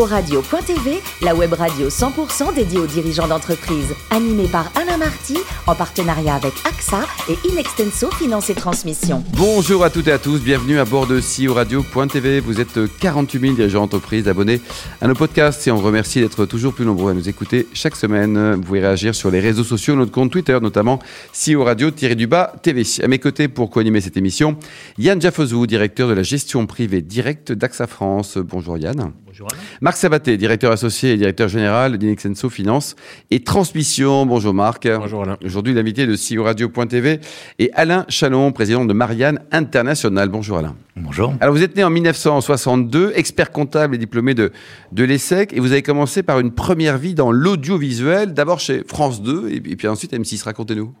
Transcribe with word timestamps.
Radio.tv, 0.00 1.00
la 1.20 1.34
web 1.34 1.52
radio 1.52 1.88
100% 1.88 2.54
dédiée 2.54 2.78
aux 2.78 2.86
dirigeants 2.86 3.28
d'entreprise. 3.28 3.94
Animée 4.10 4.48
par 4.48 4.72
Alain 4.74 4.96
Marty, 4.96 5.36
en 5.66 5.74
partenariat 5.74 6.34
avec 6.34 6.54
AXA 6.66 7.02
et 7.28 7.36
Inextenso 7.48 8.10
Finance 8.12 8.48
et 8.48 8.54
Transmission. 8.54 9.22
Bonjour 9.36 9.84
à 9.84 9.90
toutes 9.90 10.08
et 10.08 10.12
à 10.12 10.18
tous, 10.18 10.40
bienvenue 10.40 10.78
à 10.78 10.86
bord 10.86 11.06
de 11.06 11.20
CEO 11.20 11.52
Radio.tv. 11.52 12.40
Vous 12.40 12.60
êtes 12.60 12.80
48 13.00 13.40
000 13.40 13.54
dirigeants 13.54 13.82
d'entreprise 13.82 14.28
abonnés 14.28 14.62
à 15.02 15.08
nos 15.08 15.14
podcasts 15.14 15.68
et 15.68 15.70
on 15.70 15.76
vous 15.76 15.86
remercie 15.86 16.20
d'être 16.20 16.46
toujours 16.46 16.72
plus 16.72 16.86
nombreux 16.86 17.10
à 17.10 17.14
nous 17.14 17.28
écouter 17.28 17.68
chaque 17.74 17.96
semaine. 17.96 18.54
Vous 18.54 18.62
pouvez 18.62 18.80
réagir 18.80 19.14
sur 19.14 19.30
les 19.30 19.40
réseaux 19.40 19.64
sociaux, 19.64 19.94
notre 19.94 20.12
compte 20.12 20.32
Twitter 20.32 20.58
notamment, 20.62 21.00
CEO 21.34 21.64
Radio-du-bas 21.64 22.54
TV. 22.62 22.82
À 23.02 23.08
mes 23.08 23.18
côtés 23.18 23.48
pour 23.48 23.68
co-animer 23.68 24.00
cette 24.00 24.16
émission, 24.16 24.56
Yann 24.96 25.20
Jaffozou, 25.20 25.66
directeur 25.66 26.08
de 26.08 26.14
la 26.14 26.22
gestion 26.22 26.66
privée 26.66 27.02
directe 27.02 27.52
d'AXA 27.52 27.86
France. 27.86 28.38
Bonjour 28.38 28.78
Yann. 28.78 29.12
Bonjour 29.32 29.48
Alain. 29.50 29.62
Marc 29.80 29.96
Sabaté, 29.96 30.36
directeur 30.36 30.72
associé 30.72 31.12
et 31.12 31.16
directeur 31.16 31.48
général 31.48 31.96
d'Inexenso 31.96 32.50
Finance 32.50 32.96
et 33.30 33.42
Transmission. 33.42 34.26
Bonjour 34.26 34.52
Marc. 34.52 34.86
Bonjour 34.86 35.22
Alain. 35.22 35.38
Aujourd'hui, 35.42 35.72
l'invité 35.72 36.06
de 36.06 36.16
CEO 36.16 36.44
Radio.tv 36.44 37.18
est 37.58 37.70
Alain 37.72 38.04
Chalon, 38.10 38.52
président 38.52 38.84
de 38.84 38.92
Marianne 38.92 39.40
International. 39.50 40.28
Bonjour 40.28 40.58
Alain. 40.58 40.76
Bonjour. 40.96 41.32
Alors 41.40 41.54
vous 41.54 41.62
êtes 41.62 41.74
né 41.74 41.82
en 41.82 41.88
1962, 41.88 43.12
expert 43.14 43.52
comptable 43.52 43.94
et 43.94 43.98
diplômé 43.98 44.34
de, 44.34 44.52
de 44.92 45.02
l'ESSEC 45.02 45.54
et 45.54 45.60
vous 45.60 45.72
avez 45.72 45.80
commencé 45.80 46.22
par 46.22 46.38
une 46.38 46.52
première 46.52 46.98
vie 46.98 47.14
dans 47.14 47.32
l'audiovisuel, 47.32 48.34
d'abord 48.34 48.60
chez 48.60 48.84
France 48.86 49.22
2 49.22 49.48
et 49.48 49.62
puis, 49.62 49.72
et 49.72 49.76
puis 49.76 49.88
ensuite 49.88 50.12
M6. 50.12 50.44
Racontez-nous. 50.44 50.92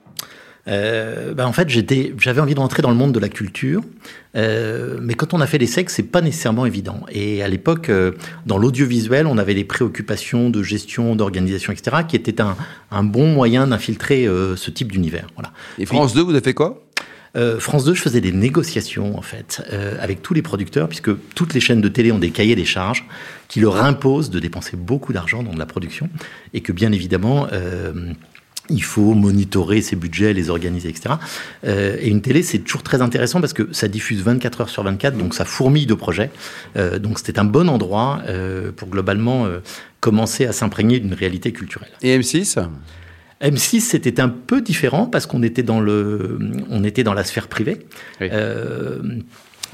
Euh, 0.68 1.34
bah 1.34 1.46
en 1.46 1.52
fait, 1.52 1.68
j'étais, 1.68 2.14
j'avais 2.18 2.40
envie 2.40 2.54
de 2.54 2.60
rentrer 2.60 2.82
dans 2.82 2.90
le 2.90 2.96
monde 2.96 3.12
de 3.12 3.18
la 3.18 3.28
culture, 3.28 3.82
euh, 4.36 4.98
mais 5.02 5.14
quand 5.14 5.34
on 5.34 5.40
a 5.40 5.46
fait 5.46 5.58
les 5.58 5.66
sexes, 5.66 5.94
c'est 5.94 6.02
pas 6.04 6.20
nécessairement 6.20 6.66
évident. 6.66 7.00
Et 7.10 7.42
à 7.42 7.48
l'époque, 7.48 7.88
euh, 7.88 8.12
dans 8.46 8.58
l'audiovisuel, 8.58 9.26
on 9.26 9.38
avait 9.38 9.54
des 9.54 9.64
préoccupations 9.64 10.50
de 10.50 10.62
gestion, 10.62 11.16
d'organisation, 11.16 11.72
etc., 11.72 11.98
qui 12.06 12.16
étaient 12.16 12.40
un, 12.40 12.56
un 12.90 13.02
bon 13.02 13.26
moyen 13.26 13.66
d'infiltrer 13.66 14.26
euh, 14.26 14.54
ce 14.56 14.70
type 14.70 14.92
d'univers. 14.92 15.26
Voilà. 15.34 15.52
Et 15.78 15.86
France 15.86 16.14
2, 16.14 16.22
vous 16.22 16.30
avez 16.30 16.40
fait 16.40 16.54
quoi? 16.54 16.82
Euh, 17.34 17.58
France 17.58 17.84
2, 17.84 17.94
je 17.94 18.02
faisais 18.02 18.20
des 18.20 18.32
négociations 18.32 19.16
en 19.16 19.22
fait 19.22 19.62
euh, 19.72 19.96
avec 20.00 20.22
tous 20.22 20.34
les 20.34 20.42
producteurs, 20.42 20.88
puisque 20.88 21.10
toutes 21.34 21.54
les 21.54 21.60
chaînes 21.60 21.80
de 21.80 21.88
télé 21.88 22.12
ont 22.12 22.18
des 22.18 22.30
cahiers 22.30 22.56
des 22.56 22.64
charges 22.64 23.06
qui 23.48 23.60
leur 23.60 23.82
imposent 23.82 24.30
de 24.30 24.38
dépenser 24.38 24.76
beaucoup 24.76 25.12
d'argent 25.12 25.42
dans 25.42 25.52
de 25.52 25.58
la 25.58 25.66
production, 25.66 26.08
et 26.54 26.60
que 26.60 26.72
bien 26.72 26.92
évidemment. 26.92 27.48
Euh, 27.52 28.12
il 28.72 28.82
faut 28.82 29.14
monitorer 29.14 29.82
ces 29.82 29.96
budgets, 29.96 30.32
les 30.32 30.50
organiser, 30.50 30.88
etc. 30.88 31.14
Euh, 31.64 31.96
et 32.00 32.08
une 32.08 32.22
télé, 32.22 32.42
c'est 32.42 32.58
toujours 32.58 32.82
très 32.82 33.02
intéressant 33.02 33.40
parce 33.40 33.52
que 33.52 33.68
ça 33.72 33.88
diffuse 33.88 34.22
24 34.22 34.62
heures 34.62 34.68
sur 34.68 34.82
24, 34.82 35.16
donc 35.16 35.34
ça 35.34 35.44
fourmille 35.44 35.86
de 35.86 35.94
projets. 35.94 36.30
Euh, 36.76 36.98
donc 36.98 37.18
c'était 37.18 37.38
un 37.38 37.44
bon 37.44 37.68
endroit 37.68 38.22
euh, 38.26 38.72
pour 38.72 38.88
globalement 38.88 39.46
commencer 40.00 40.46
à 40.46 40.52
s'imprégner 40.52 40.98
d'une 41.00 41.14
réalité 41.14 41.52
culturelle. 41.52 41.90
Et 42.02 42.18
M6 42.18 42.58
M6, 43.40 43.80
c'était 43.80 44.20
un 44.20 44.28
peu 44.28 44.60
différent 44.60 45.06
parce 45.06 45.26
qu'on 45.26 45.42
était 45.42 45.64
dans 45.64 45.80
le, 45.80 46.38
on 46.70 46.84
était 46.84 47.02
dans 47.02 47.14
la 47.14 47.24
sphère 47.24 47.48
privée. 47.48 47.86
Oui. 48.20 48.28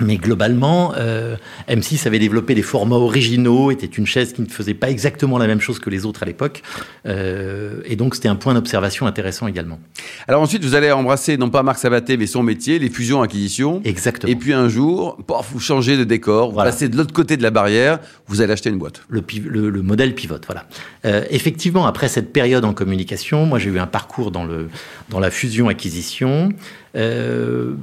Mais 0.01 0.17
globalement, 0.17 0.93
euh, 0.97 1.37
M6 1.69 2.07
avait 2.07 2.21
développé 2.21 2.55
des 2.55 2.63
formats 2.63 2.97
originaux, 2.97 3.71
était 3.73 3.87
une 3.87 4.07
chaise 4.07 4.33
qui 4.33 4.43
ne 4.43 4.47
faisait 4.47 4.75
pas 4.75 4.91
exactement 4.91 5.39
la 5.39 5.47
même 5.49 5.61
chose 5.61 5.81
que 5.81 5.91
les 5.91 6.07
autres 6.07 6.23
à 6.23 6.27
l'époque. 6.27 6.63
Euh, 7.07 7.81
et 7.85 7.97
donc, 7.97 8.15
c'était 8.15 8.29
un 8.29 8.37
point 8.37 8.55
d'observation 8.55 9.07
intéressant 9.07 9.49
également. 9.49 9.81
Alors 10.29 10.41
ensuite, 10.43 10.65
vous 10.65 10.75
allez 10.77 10.93
embrasser 10.93 11.37
non 11.37 11.51
pas 11.51 11.63
Marc 11.65 11.79
Sabaté, 11.79 12.17
mais 12.17 12.27
son 12.27 12.43
métier, 12.45 12.79
les 12.79 12.91
fusions-acquisitions. 12.91 13.81
Exactement. 13.85 14.33
Et 14.33 14.37
puis 14.37 14.53
un 14.53 14.69
jour, 14.69 15.17
pof, 15.27 15.49
vous 15.53 15.59
changez 15.61 15.97
de 15.97 16.05
décor, 16.05 16.49
vous 16.49 16.55
Voilà. 16.55 16.71
passez 16.71 16.89
de 16.89 16.97
l'autre 16.97 17.13
côté 17.13 17.37
de 17.37 17.43
la 17.43 17.51
barrière, 17.51 17.99
vous 18.29 18.41
allez 18.41 18.53
acheter 18.53 18.71
une 18.71 18.79
boîte. 18.79 19.03
le, 19.09 19.21
piv- 19.21 19.47
le, 19.49 19.69
le 19.69 19.83
modèle 19.83 20.15
pivote. 20.15 20.45
Voilà. 20.47 20.67
Euh, 21.07 21.25
effectivement, 21.31 21.87
après 21.87 22.09
cette 22.09 22.33
période 22.33 22.65
en 22.65 22.73
communication, 22.73 23.47
moi 23.47 23.59
j'ai 23.59 23.71
eu 23.71 23.79
un 23.81 23.87
parcours 23.87 24.31
dans, 24.31 24.45
le, 24.45 24.69
dans 25.11 25.19
la 25.21 25.31
fusion-acquisition, 25.31 26.51
euh, 26.97 27.75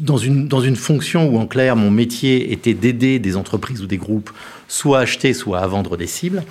dans, 0.00 0.16
une, 0.16 0.48
dans 0.48 0.60
une 0.60 0.76
fonction 0.76 1.28
où 1.28 1.38
en 1.38 1.46
clair 1.46 1.76
mon 1.76 1.90
métier 1.90 2.52
était 2.52 2.74
d'aider 2.74 3.18
des 3.18 3.36
entreprises 3.36 3.82
ou 3.82 3.86
des 3.86 3.96
groupes 3.96 4.30
soit 4.68 4.98
à 4.98 5.02
acheter, 5.02 5.34
soit 5.34 5.58
à 5.58 5.66
vendre 5.66 5.96
des 5.96 6.06
cibles. 6.06 6.42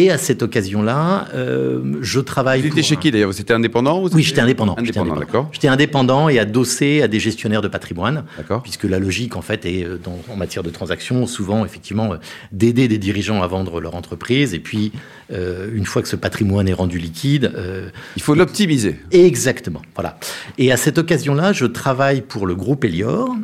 Et 0.00 0.12
à 0.12 0.16
cette 0.16 0.44
occasion-là, 0.44 1.26
euh, 1.34 1.94
je 2.02 2.20
travaille. 2.20 2.60
Vous 2.60 2.68
étiez 2.68 2.84
chez 2.84 2.94
un- 2.94 2.98
qui 2.98 3.10
d'ailleurs? 3.10 3.34
C'était 3.34 3.52
indépendant 3.52 4.00
ou 4.00 4.08
Oui, 4.14 4.22
j'étais 4.22 4.40
indépendant. 4.40 4.76
J'étais 4.78 4.96
Indépendant, 5.00 5.18
d'accord. 5.20 5.48
J'étais 5.50 5.66
indépendant 5.66 6.28
et 6.28 6.38
adossé 6.38 7.02
à 7.02 7.08
des 7.08 7.18
gestionnaires 7.18 7.62
de 7.62 7.66
patrimoine. 7.68 8.22
D'accord. 8.36 8.62
Puisque 8.62 8.84
la 8.84 9.00
logique, 9.00 9.34
en 9.34 9.42
fait, 9.42 9.66
est 9.66 9.84
euh, 9.84 9.98
dans- 10.02 10.20
en 10.32 10.36
matière 10.36 10.62
de 10.62 10.70
transactions, 10.70 11.26
souvent, 11.26 11.64
effectivement, 11.64 12.12
euh, 12.12 12.16
d'aider 12.52 12.86
des 12.86 12.98
dirigeants 12.98 13.42
à 13.42 13.48
vendre 13.48 13.80
leur 13.80 13.96
entreprise. 13.96 14.54
Et 14.54 14.60
puis, 14.60 14.92
euh, 15.32 15.68
une 15.74 15.84
fois 15.84 16.00
que 16.00 16.06
ce 16.08 16.14
patrimoine 16.14 16.68
est 16.68 16.74
rendu 16.74 16.98
liquide, 16.98 17.50
euh, 17.56 17.88
Il 18.14 18.22
faut 18.22 18.36
l'optimiser. 18.36 19.00
Exactement, 19.10 19.82
voilà. 19.96 20.16
Et 20.58 20.70
à 20.70 20.76
cette 20.76 20.98
occasion-là, 20.98 21.52
je 21.52 21.64
travaille 21.64 22.20
pour 22.20 22.46
le 22.46 22.54
groupe 22.54 22.84
Elior, 22.84 23.34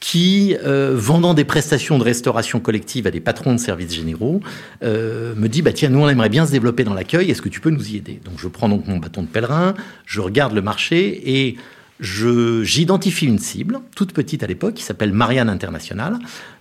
qui, 0.00 0.56
euh, 0.64 0.94
vendant 0.96 1.34
des 1.34 1.44
prestations 1.44 1.98
de 1.98 2.02
restauration 2.02 2.58
collective 2.58 3.06
à 3.06 3.10
des 3.10 3.20
patrons 3.20 3.52
de 3.52 3.60
services 3.60 3.94
généraux, 3.94 4.40
euh, 4.82 5.34
me 5.36 5.46
dit, 5.48 5.60
bah 5.60 5.72
tiens, 5.72 5.90
nous 5.90 6.00
on 6.00 6.08
aimerait 6.08 6.30
bien 6.30 6.46
se 6.46 6.52
développer 6.52 6.84
dans 6.84 6.94
l'accueil, 6.94 7.30
est-ce 7.30 7.42
que 7.42 7.50
tu 7.50 7.60
peux 7.60 7.70
nous 7.70 7.90
y 7.90 7.96
aider? 7.96 8.20
Donc 8.24 8.34
je 8.38 8.48
prends 8.48 8.70
donc 8.70 8.88
mon 8.88 8.96
bâton 8.96 9.22
de 9.22 9.28
pèlerin, 9.28 9.74
je 10.06 10.20
regarde 10.20 10.54
le 10.54 10.62
marché 10.62 11.46
et 11.46 11.56
j'identifie 12.00 13.26
une 13.26 13.38
cible, 13.38 13.78
toute 13.94 14.14
petite 14.14 14.42
à 14.42 14.46
l'époque, 14.46 14.74
qui 14.74 14.82
s'appelle 14.82 15.12
Marianne 15.12 15.50
International, 15.50 16.18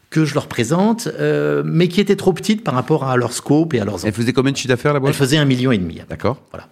que 0.10 0.26
je 0.26 0.34
leur 0.34 0.48
présente, 0.48 1.08
euh, 1.20 1.62
mais 1.64 1.88
qui 1.88 2.02
était 2.02 2.16
trop 2.16 2.34
petite 2.34 2.64
par 2.64 2.74
rapport 2.74 3.04
à 3.08 3.16
leur 3.16 3.32
scope 3.32 3.76
et 3.76 3.80
à 3.80 3.86
leurs 3.86 4.06
Elle 4.08 4.14
faisait 4.14 4.34
combien 4.34 4.52
de 4.52 4.58
chiffre 4.58 4.70
d'affaires 4.70 4.94
la 4.94 4.98
Elle 4.98 5.02
boîte 5.04 5.14
faisait 5.16 5.38
un 5.38 5.46
million 5.46 5.72
et 5.72 5.78
demi. 5.78 6.02
D'accord. 6.10 6.42
Voilà. 6.52 6.68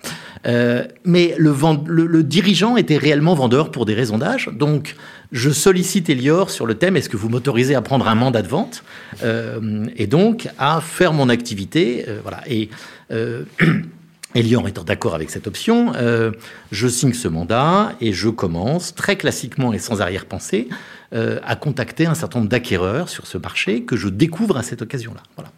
Euh, 0.47 0.83
mais 1.05 1.35
le, 1.37 1.51
vend- 1.51 1.83
le, 1.87 2.07
le 2.07 2.23
dirigeant 2.23 2.77
était 2.77 2.97
réellement 2.97 3.35
vendeur 3.35 3.69
pour 3.69 3.85
des 3.85 3.93
raisons 3.93 4.17
d'âge. 4.17 4.49
Donc, 4.53 4.95
je 5.31 5.51
sollicite 5.51 6.09
Elior 6.09 6.49
sur 6.49 6.65
le 6.65 6.73
thème 6.75 6.97
est-ce 6.97 7.09
que 7.09 7.17
vous 7.17 7.29
m'autorisez 7.29 7.75
à 7.75 7.81
prendre 7.83 8.07
un 8.07 8.15
mandat 8.15 8.41
de 8.41 8.47
vente 8.47 8.83
Euh, 9.23 9.85
et 9.97 10.07
donc 10.07 10.47
à 10.57 10.81
faire 10.81 11.13
mon 11.13 11.29
activité. 11.29 12.05
euh, 12.07 12.19
voilà. 12.23 12.41
Et 12.47 12.69
euh, 13.11 13.43
Elior 14.35 14.67
étant 14.67 14.83
d'accord 14.83 15.15
avec 15.15 15.29
cette 15.29 15.47
option, 15.47 15.93
euh, 15.95 16.31
je 16.71 16.87
signe 16.87 17.13
ce 17.13 17.27
mandat 17.27 17.93
et 18.01 18.13
je 18.13 18.29
commence 18.29 18.93
très 18.93 19.15
classiquement 19.15 19.73
et 19.73 19.79
sans 19.79 20.01
arrière-pensée 20.01 20.67
euh, 21.13 21.39
à 21.43 21.55
contacter 21.55 22.05
un 22.05 22.15
certain 22.15 22.39
nombre 22.39 22.49
d'acquéreurs 22.49 23.09
sur 23.09 23.27
ce 23.27 23.37
marché 23.37 23.83
que 23.83 23.95
je 23.95 24.09
découvre 24.09 24.57
à 24.57 24.63
cette 24.63 24.81
occasion-là. 24.81 25.23
Voilà. 25.35 25.51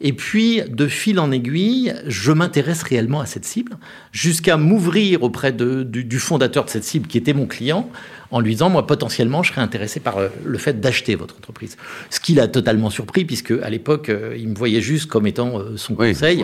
Et 0.00 0.12
puis, 0.12 0.62
de 0.68 0.86
fil 0.88 1.18
en 1.20 1.30
aiguille, 1.30 1.94
je 2.06 2.32
m'intéresse 2.32 2.82
réellement 2.82 3.20
à 3.20 3.26
cette 3.26 3.44
cible, 3.44 3.76
jusqu'à 4.10 4.56
m'ouvrir 4.56 5.22
auprès 5.22 5.52
de- 5.52 5.82
du, 5.84 6.04
du 6.04 6.18
fondateur 6.18 6.64
de 6.64 6.70
cette 6.70 6.84
cible, 6.84 7.06
qui 7.06 7.18
était 7.18 7.34
mon 7.34 7.46
client, 7.46 7.88
en 8.32 8.40
lui 8.40 8.52
disant, 8.52 8.70
moi, 8.70 8.86
potentiellement, 8.86 9.42
je 9.42 9.50
serais 9.52 9.60
intéressé 9.60 10.00
par 10.00 10.16
euh, 10.16 10.28
le 10.44 10.56
fait 10.58 10.80
d'acheter 10.80 11.14
votre 11.16 11.36
entreprise. 11.36 11.76
Ce 12.08 12.18
qui 12.18 12.32
l'a 12.34 12.48
totalement 12.48 12.88
surpris, 12.88 13.24
puisque 13.26 13.52
à 13.62 13.68
l'époque, 13.68 14.08
euh, 14.08 14.34
il 14.38 14.48
me 14.48 14.54
voyait 14.54 14.80
juste 14.80 15.06
comme 15.06 15.26
étant 15.26 15.58
euh, 15.60 15.76
son 15.76 15.94
Oui, 15.98 16.12
conseil. 16.12 16.42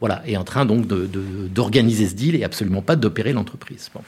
Voilà, 0.00 0.22
et 0.26 0.36
en 0.36 0.44
train 0.44 0.66
donc 0.66 0.86
d'organiser 0.86 2.06
ce 2.08 2.14
deal 2.14 2.34
et 2.36 2.44
absolument 2.44 2.82
pas 2.82 2.94
d'opérer 2.96 3.32
l'entreprise. 3.32 3.90
Bon. 3.94 4.02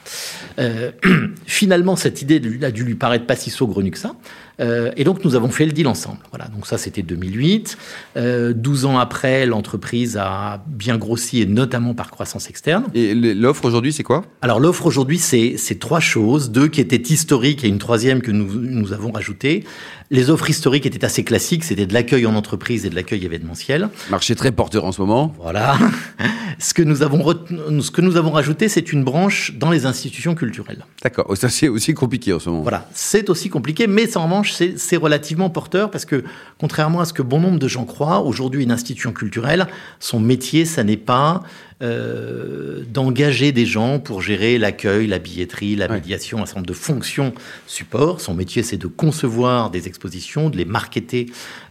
Euh, 0.59 0.91
finalement, 1.45 1.95
cette 1.95 2.21
idée 2.21 2.39
a 2.63 2.71
dû 2.71 2.83
lui 2.83 2.95
paraître 2.95 3.25
pas 3.25 3.35
si 3.35 3.49
saugrenue 3.49 3.89
que 3.93 3.99
ça. 3.99 4.15
Euh, 4.59 4.91
et 4.97 5.03
donc, 5.03 5.23
nous 5.25 5.35
avons 5.35 5.49
fait 5.49 5.65
le 5.65 5.71
deal 5.71 5.87
ensemble. 5.87 6.19
Voilà, 6.31 6.45
donc 6.47 6.67
ça, 6.67 6.77
c'était 6.77 7.01
2008. 7.01 7.77
Euh, 8.17 8.53
12 8.53 8.85
ans 8.85 8.97
après, 8.99 9.45
l'entreprise 9.45 10.17
a 10.17 10.63
bien 10.67 10.97
grossi, 10.97 11.41
et 11.41 11.45
notamment 11.45 11.93
par 11.93 12.11
croissance 12.11 12.49
externe. 12.49 12.85
Et 12.93 13.13
l'offre 13.15 13.65
aujourd'hui, 13.65 13.93
c'est 13.93 14.03
quoi? 14.03 14.23
Alors 14.41 14.59
l'offre 14.59 14.85
aujourd'hui, 14.85 15.17
c'est 15.19 15.57
trois 15.79 15.99
choses, 15.99 16.51
deux 16.51 16.67
qui 16.67 16.81
étaient 16.81 16.95
historiques 17.13 17.63
et 17.63 17.67
une 17.67 17.79
troisième 17.79 18.21
que 18.21 18.31
nous, 18.31 18.47
nous 18.59 18.93
avons 18.93 19.11
rajoutée. 19.11 19.63
Les 20.11 20.29
offres 20.29 20.49
historiques 20.49 20.85
étaient 20.85 21.03
assez 21.05 21.23
classiques, 21.23 21.63
c'était 21.63 21.87
de 21.87 21.93
l'accueil 21.93 22.25
en 22.27 22.35
entreprise 22.35 22.85
et 22.85 22.89
de 22.89 22.95
l'accueil 22.95 23.25
événementiel. 23.25 23.89
Marché 24.11 24.35
très 24.35 24.51
porteur 24.51 24.85
en 24.85 24.91
ce 24.91 25.01
moment. 25.01 25.33
Voilà. 25.41 25.75
Ce 26.59 26.75
que 26.75 26.83
nous 26.83 27.01
avons, 27.01 27.17
retenu- 27.23 27.81
ce 27.81 27.89
que 27.89 27.99
nous 28.01 28.15
avons 28.15 28.29
rajouté, 28.31 28.69
c'est 28.69 28.93
une 28.93 29.03
branche 29.03 29.53
dans 29.57 29.71
les 29.71 29.87
institutions 29.87 30.35
culturelles. 30.35 30.85
D'accord. 31.01 31.35
Ça, 31.35 31.49
c'est 31.49 31.67
aussi 31.67 31.95
compliqué 31.95 32.31
en 32.31 32.37
ce 32.39 32.47
moment. 32.49 32.61
Voilà, 32.61 32.87
c'est 32.93 33.29
aussi 33.31 33.49
compliqué, 33.49 33.87
mais 33.87 34.05
ça, 34.05 34.19
en 34.19 34.25
revanche, 34.25 34.52
c'est 34.53 34.97
relativement 34.97 35.49
porteur 35.49 35.91
parce 35.91 36.05
que, 36.05 36.23
contrairement 36.59 37.01
à 37.01 37.05
ce 37.05 37.13
que 37.13 37.21
bon 37.21 37.39
nombre 37.39 37.59
de 37.59 37.67
gens 37.67 37.85
croient, 37.85 38.21
aujourd'hui, 38.21 38.63
une 38.63 38.71
institution 38.71 39.11
culturelle, 39.11 39.67
son 39.99 40.19
métier, 40.19 40.65
ça 40.65 40.83
n'est 40.83 40.97
pas 40.97 41.43
euh, 41.83 42.83
d'engager 42.87 43.51
des 43.51 43.65
gens 43.65 43.99
pour 43.99 44.21
gérer 44.21 44.57
l'accueil, 44.57 45.07
la 45.07 45.19
billetterie, 45.19 45.75
la 45.75 45.87
médiation, 45.87 46.41
un 46.41 46.45
certain 46.45 46.61
nombre 46.61 46.67
de 46.67 46.73
fonctions 46.73 47.33
support. 47.67 48.21
Son 48.21 48.33
métier, 48.33 48.63
c'est 48.63 48.77
de 48.77 48.87
concevoir 48.87 49.69
des 49.69 49.87
expositions, 49.87 50.49
de 50.49 50.57
les 50.57 50.65
marketer 50.65 51.25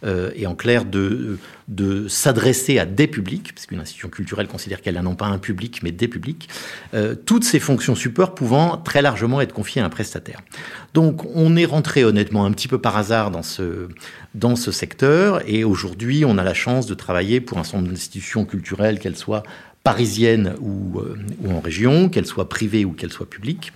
euh, 0.05 0.31
et 0.37 0.47
en 0.47 0.55
clair 0.55 0.85
de, 0.85 1.39
de 1.69 2.09
s'adresser 2.09 2.79
à 2.79 2.85
des 2.85 3.07
publics, 3.07 3.55
puisqu'une 3.55 3.81
institution 3.81 4.09
culturelle 4.09 4.49
considère 4.49 4.83
qu'elle 4.83 4.95
n'a 4.95 5.03
non 5.03 5.15
pas 5.15 5.27
un 5.27 5.39
public, 5.39 5.81
mais 5.83 5.93
des 5.93 6.09
publics. 6.09 6.49
Euh, 6.95 7.15
toutes 7.15 7.45
ces 7.45 7.61
fonctions 7.61 7.95
support 7.95 8.35
pouvant 8.35 8.77
très 8.77 9.03
largement 9.03 9.41
être 9.41 9.53
confiées 9.53 9.81
à 9.81 9.85
un 9.87 9.91
prestataire. 9.91 10.41
Donc 10.95 11.25
on 11.35 11.57
est 11.57 11.65
rentré 11.65 12.05
honnêtement 12.05 12.45
un 12.45 12.53
petit 12.53 12.69
peu 12.69 12.79
par 12.79 12.97
hasard 12.97 13.31
dans 13.31 13.43
ce, 13.43 13.89
dans 14.35 14.57
ce 14.57 14.73
secteur 14.73 15.43
et 15.47 15.65
aujourd'hui 15.65 16.25
on 16.27 16.37
a 16.39 16.45
la 16.45 16.55
chance 16.55 16.87
de 16.87 16.95
travailler 16.95 17.41
pour 17.41 17.59
un 17.59 17.65
certain 17.65 17.79
nombre 17.79 17.91
d'institutions 17.91 18.45
culturelles, 18.45 18.99
qu'elles 18.99 19.17
soient 19.17 19.43
parisienne 19.85 20.55
ou, 20.61 21.01
euh, 21.01 21.17
ou 21.43 21.53
en 21.53 21.61
région, 21.61 22.09
qu'elle 22.09 22.27
soit 22.27 22.49
privée 22.49 22.85
ou 22.85 22.93
qu'elle 22.93 23.13
soit 23.13 23.29
publique. 23.29 23.73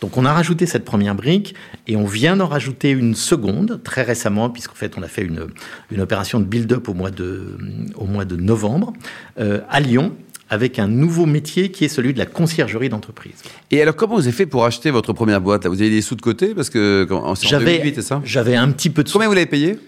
Donc 0.00 0.16
on 0.16 0.24
a 0.24 0.32
rajouté 0.32 0.66
cette 0.66 0.84
première 0.84 1.14
brique 1.14 1.54
et 1.86 1.96
on 1.96 2.04
vient 2.04 2.36
d'en 2.36 2.46
rajouter 2.46 2.90
une 2.90 3.14
seconde 3.14 3.80
très 3.82 4.02
récemment, 4.02 4.50
puisqu'en 4.50 4.74
fait 4.74 4.96
on 4.96 5.02
a 5.02 5.08
fait 5.08 5.22
une, 5.22 5.48
une 5.90 6.00
opération 6.00 6.38
de 6.38 6.44
build-up 6.44 6.88
au, 6.88 6.94
mois 6.94 7.10
de, 7.10 7.58
au 7.96 8.06
mois 8.06 8.24
de 8.24 8.36
novembre 8.36 8.92
euh, 9.40 9.60
à 9.68 9.80
Lyon 9.80 10.12
avec 10.50 10.78
un 10.78 10.88
nouveau 10.88 11.26
métier 11.26 11.70
qui 11.70 11.84
est 11.84 11.88
celui 11.88 12.14
de 12.14 12.18
la 12.18 12.26
conciergerie 12.26 12.88
d'entreprise. 12.88 13.34
Et 13.70 13.82
alors, 13.82 13.94
comment 13.94 14.14
vous 14.14 14.22
avez 14.22 14.32
fait 14.32 14.46
pour 14.46 14.64
acheter 14.64 14.90
votre 14.90 15.12
première 15.12 15.40
boîte 15.40 15.66
Vous 15.66 15.80
avez 15.82 15.90
des 15.90 16.00
sous 16.00 16.14
de 16.14 16.22
côté? 16.22 16.54
Parce 16.54 16.70
que 16.70 17.06
en 17.10 17.34
j'avais, 17.34 17.94
ça? 18.00 18.22
J'avais 18.24 18.56
un 18.56 18.70
petit 18.70 18.90
peu 18.90 19.02
de 19.02 19.08
sous. 19.08 19.14
Combien 19.14 19.28
vous 19.28 19.34
l'avez 19.34 19.46
payé? 19.46 19.78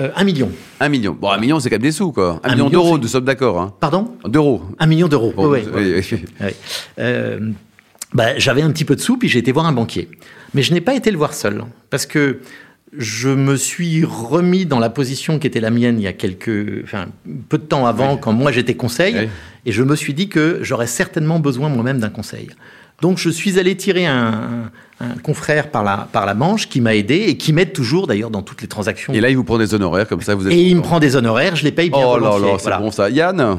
Euh, 0.00 0.10
un 0.14 0.24
million. 0.24 0.50
Un 0.80 0.88
million. 0.88 1.16
Bon, 1.18 1.30
un 1.30 1.38
million, 1.38 1.58
c'est 1.58 1.70
quand 1.70 1.74
même 1.74 1.82
des 1.82 1.92
sous, 1.92 2.12
quoi. 2.12 2.40
Un, 2.44 2.54
million, 2.54 2.70
d'euros, 2.70 2.98
nous 2.98 3.08
sommes 3.08 3.24
d'accord. 3.24 3.60
Hein. 3.60 3.74
Pardon? 3.80 4.14
D'euros. 4.24 4.62
Un 4.78 4.86
million 4.86 5.08
d'euros. 5.08 5.32
oui, 5.38 5.60
euh, 6.98 7.40
bah, 8.14 8.38
j'avais 8.38 8.62
un 8.62 8.70
petit 8.70 8.84
peu 8.84 8.94
de 8.94 9.00
sous, 9.00 9.16
puis 9.16 9.28
j'ai 9.28 9.40
été 9.40 9.50
voir 9.50 9.66
un 9.66 9.72
banquier. 9.72 10.08
Mais 10.54 10.62
je 10.62 10.72
n'ai 10.72 10.80
pas 10.80 10.94
été 10.94 11.10
le 11.10 11.18
voir 11.18 11.34
seul, 11.34 11.64
parce 11.90 12.06
que 12.06 12.40
je 12.96 13.28
me 13.28 13.56
suis 13.56 14.04
remis 14.04 14.64
dans 14.64 14.78
la 14.78 14.88
position 14.88 15.38
qui 15.38 15.46
était 15.46 15.60
la 15.60 15.70
mienne 15.70 15.98
il 15.98 16.04
y 16.04 16.06
a 16.06 16.14
quelques, 16.14 16.82
enfin, 16.84 17.06
peu 17.48 17.58
de 17.58 17.64
temps 17.64 17.86
avant, 17.86 18.16
quand 18.16 18.32
moi 18.32 18.50
j'étais 18.50 18.74
conseil, 18.74 19.28
et 19.66 19.72
je 19.72 19.82
me 19.82 19.94
suis 19.94 20.14
dit 20.14 20.28
que 20.28 20.60
j'aurais 20.62 20.86
certainement 20.86 21.38
besoin 21.38 21.68
moi-même 21.68 21.98
d'un 21.98 22.08
conseil. 22.08 22.48
Donc 23.00 23.18
je 23.18 23.30
suis 23.30 23.60
allé 23.60 23.76
tirer 23.76 24.06
un, 24.06 24.70
confrère 25.22 25.70
par 25.70 25.84
la, 25.84 26.08
par 26.10 26.26
la 26.26 26.34
manche 26.34 26.68
qui 26.68 26.80
m'a 26.80 26.96
aidé 26.96 27.26
et 27.28 27.36
qui 27.36 27.52
m'aide 27.52 27.72
toujours 27.72 28.08
d'ailleurs 28.08 28.30
dans 28.30 28.42
toutes 28.42 28.60
les 28.60 28.66
transactions. 28.66 29.12
Et 29.12 29.20
là, 29.20 29.30
il 29.30 29.36
vous 29.36 29.44
prend 29.44 29.58
des 29.58 29.72
honoraires 29.72 30.08
comme 30.08 30.20
ça, 30.20 30.34
vous 30.34 30.48
êtes 30.48 30.52
Et 30.52 30.64
il 30.64 30.76
me 30.76 30.82
prend 30.82 30.98
des 30.98 31.14
honoraires, 31.14 31.54
je 31.54 31.62
les 31.62 31.70
paye 31.70 31.90
bien 31.90 32.04
Oh 32.04 32.18
là 32.18 32.38
là, 32.38 32.56
c'est 32.58 32.76
bon 32.78 32.90
ça. 32.90 33.08
Yann 33.08 33.58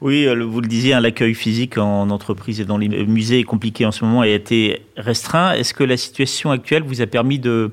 Oui, 0.00 0.24
euh, 0.26 0.44
vous 0.44 0.60
le 0.60 0.68
disiez, 0.68 0.94
hein, 0.94 1.00
l'accueil 1.00 1.34
physique 1.34 1.78
en 1.78 2.10
entreprise 2.10 2.60
et 2.60 2.64
dans 2.64 2.78
les 2.78 2.88
musées 3.06 3.40
est 3.40 3.44
compliqué 3.44 3.84
en 3.86 3.90
ce 3.90 4.04
moment 4.04 4.22
et 4.22 4.32
a 4.32 4.36
été 4.36 4.82
restreint. 4.96 5.54
Est-ce 5.54 5.74
que 5.74 5.82
la 5.82 5.96
situation 5.96 6.52
actuelle 6.52 6.84
vous 6.84 7.00
a 7.00 7.06
permis 7.06 7.40
de 7.40 7.72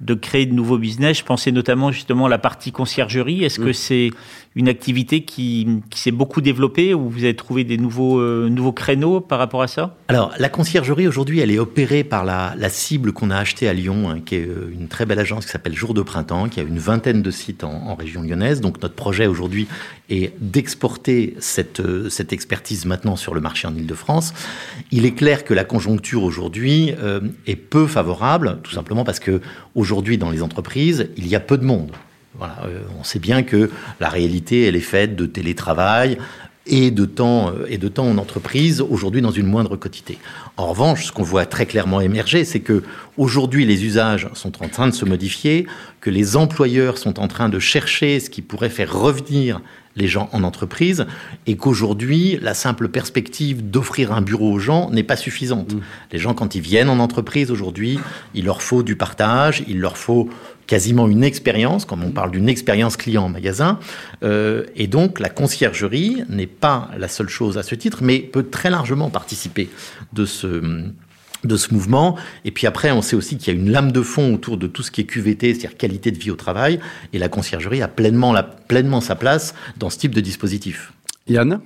de 0.00 0.14
créer 0.14 0.46
de 0.46 0.52
nouveaux 0.52 0.78
business. 0.78 1.18
Je 1.18 1.24
pensais 1.24 1.52
notamment 1.52 1.90
justement 1.90 2.26
à 2.26 2.28
la 2.28 2.38
partie 2.38 2.72
conciergerie. 2.72 3.44
Est-ce 3.44 3.58
que 3.58 3.70
mm. 3.70 3.74
c'est 3.74 4.10
une 4.56 4.68
activité 4.68 5.22
qui, 5.22 5.82
s'est 5.94 6.10
beaucoup 6.10 6.40
développée 6.40 6.94
ou 6.94 7.10
vous 7.10 7.24
avez 7.24 7.36
trouvé 7.36 7.62
des 7.64 7.76
nouveaux, 7.76 8.20
euh, 8.20 8.48
nouveaux 8.48 8.72
créneaux 8.72 9.20
par 9.20 9.38
rapport 9.38 9.62
à 9.62 9.68
ça? 9.68 9.94
Alors, 10.08 10.32
la 10.38 10.48
conciergerie 10.48 11.06
aujourd'hui, 11.06 11.40
elle 11.40 11.50
est 11.50 11.58
opérée 11.58 12.04
par 12.04 12.24
la, 12.24 12.54
cible 12.70 13.12
qu'on 13.12 13.30
a 13.30 13.36
achetée 13.36 13.68
à 13.68 13.74
Lyon, 13.74 14.10
hein, 14.10 14.20
qui 14.24 14.36
est 14.36 14.46
euh, 14.46 14.72
une 14.72 14.88
très 14.88 15.04
belle 15.04 15.18
agence 15.18 15.44
qui 15.44 15.52
s'appelle 15.52 15.74
Jour 15.74 15.92
de 15.92 16.00
Printemps, 16.00 16.48
qui 16.48 16.60
a 16.60 16.62
une 16.62 16.78
vingtaine 16.78 17.20
de 17.22 17.30
sites 17.30 17.64
en, 17.64 17.94
région 17.94 18.22
lyonnaise. 18.22 18.62
Donc, 18.62 18.82
notre 18.82 18.94
projet 18.94 19.26
aujourd'hui 19.26 19.68
est 20.08 20.32
d'exporter 20.40 21.36
cette, 21.38 21.80
euh, 21.80 22.08
cette 22.08 22.32
expertise 22.32 22.86
maintenant 22.86 23.16
sur 23.16 23.34
le 23.34 23.42
marché 23.42 23.68
en 23.68 23.74
Ile-de-France. 23.74 24.32
Il 24.90 25.04
est 25.04 25.12
clair 25.12 25.44
que 25.44 25.52
la 25.52 25.64
conjoncture 25.64 26.22
aujourd'hui 26.22 26.92
est 27.46 27.56
peu 27.56 27.86
favorable, 27.86 28.58
tout 28.62 28.72
simplement 28.72 29.04
parce 29.04 29.20
que 29.20 29.40
aujourd'hui, 29.86 30.18
dans 30.18 30.30
les 30.30 30.42
entreprises, 30.42 31.10
il 31.16 31.28
y 31.28 31.36
a 31.36 31.40
peu 31.40 31.56
de 31.56 31.64
monde. 31.64 31.92
Euh, 32.42 32.80
on 32.98 33.04
sait 33.04 33.20
bien 33.20 33.44
que 33.44 33.70
la 34.00 34.08
réalité, 34.08 34.64
elle 34.64 34.74
est 34.74 34.80
faite 34.80 35.14
de 35.14 35.26
télétravail 35.26 36.18
et 36.66 36.90
de 36.90 37.04
temps, 37.04 37.50
euh, 37.50 37.66
et 37.68 37.78
de 37.78 37.86
temps 37.86 38.08
en 38.08 38.18
entreprise, 38.18 38.80
aujourd'hui 38.80 39.22
dans 39.22 39.30
une 39.30 39.46
moindre 39.46 39.76
quantité. 39.76 40.18
En 40.56 40.66
revanche, 40.66 41.06
ce 41.06 41.12
qu'on 41.12 41.22
voit 41.22 41.46
très 41.46 41.66
clairement 41.66 42.00
émerger, 42.00 42.44
c'est 42.44 42.58
que 42.58 42.82
aujourd'hui 43.16 43.64
les 43.64 43.84
usages 43.84 44.28
sont 44.34 44.60
en 44.60 44.68
train 44.68 44.88
de 44.88 44.94
se 44.94 45.04
modifier, 45.04 45.68
que 46.00 46.10
les 46.10 46.36
employeurs 46.36 46.98
sont 46.98 47.20
en 47.20 47.28
train 47.28 47.48
de 47.48 47.60
chercher 47.60 48.18
ce 48.18 48.28
qui 48.28 48.42
pourrait 48.42 48.70
faire 48.70 48.92
revenir 48.92 49.60
les 49.96 50.08
gens 50.08 50.28
en 50.32 50.42
entreprise 50.44 51.06
et 51.46 51.56
qu'aujourd'hui, 51.56 52.38
la 52.42 52.54
simple 52.54 52.88
perspective 52.88 53.68
d'offrir 53.68 54.12
un 54.12 54.20
bureau 54.20 54.52
aux 54.52 54.58
gens 54.58 54.90
n'est 54.90 55.02
pas 55.02 55.16
suffisante. 55.16 55.74
Mmh. 55.74 55.80
Les 56.12 56.18
gens, 56.18 56.34
quand 56.34 56.54
ils 56.54 56.60
viennent 56.60 56.90
en 56.90 56.98
entreprise 56.98 57.50
aujourd'hui, 57.50 57.98
il 58.34 58.44
leur 58.44 58.62
faut 58.62 58.82
du 58.82 58.96
partage, 58.96 59.64
il 59.66 59.80
leur 59.80 59.96
faut 59.96 60.28
quasiment 60.66 61.08
une 61.08 61.24
expérience, 61.24 61.84
comme 61.84 62.02
on 62.04 62.10
parle 62.10 62.30
d'une 62.32 62.48
expérience 62.48 62.96
client 62.96 63.24
en 63.24 63.28
magasin. 63.28 63.78
Euh, 64.22 64.64
et 64.74 64.86
donc, 64.86 65.20
la 65.20 65.28
conciergerie 65.28 66.24
n'est 66.28 66.46
pas 66.46 66.90
la 66.98 67.08
seule 67.08 67.28
chose 67.28 67.56
à 67.56 67.62
ce 67.62 67.74
titre, 67.74 67.98
mais 68.02 68.18
peut 68.18 68.48
très 68.50 68.70
largement 68.70 69.10
participer 69.10 69.68
de 70.12 70.24
ce 70.24 70.60
de 71.46 71.56
ce 71.56 71.72
mouvement. 71.72 72.16
Et 72.44 72.50
puis 72.50 72.66
après, 72.66 72.90
on 72.90 73.02
sait 73.02 73.16
aussi 73.16 73.36
qu'il 73.36 73.54
y 73.54 73.56
a 73.56 73.60
une 73.60 73.70
lame 73.70 73.92
de 73.92 74.02
fond 74.02 74.34
autour 74.34 74.56
de 74.56 74.66
tout 74.66 74.82
ce 74.82 74.90
qui 74.90 75.00
est 75.00 75.04
QVT, 75.04 75.54
c'est-à-dire 75.54 75.76
qualité 75.76 76.10
de 76.10 76.18
vie 76.18 76.30
au 76.30 76.36
travail. 76.36 76.80
Et 77.12 77.18
la 77.18 77.28
conciergerie 77.28 77.82
a 77.82 77.88
pleinement, 77.88 78.32
la, 78.32 78.42
pleinement 78.42 79.00
sa 79.00 79.14
place 79.14 79.54
dans 79.76 79.90
ce 79.90 79.98
type 79.98 80.14
de 80.14 80.20
dispositif. 80.20 80.92
Yann? 81.28 81.60